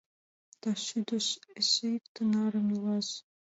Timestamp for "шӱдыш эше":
0.85-1.87